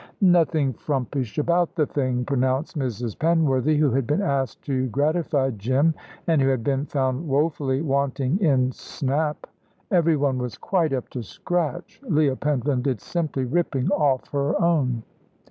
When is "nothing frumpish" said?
0.23-1.37